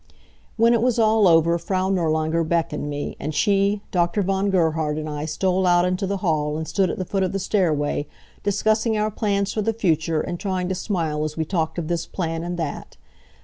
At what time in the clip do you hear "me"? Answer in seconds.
2.89-3.15